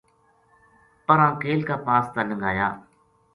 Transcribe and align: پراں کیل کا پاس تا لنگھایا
پراں 1.05 1.31
کیل 1.41 1.59
کا 1.67 1.75
پاس 1.85 2.05
تا 2.13 2.21
لنگھایا 2.29 2.67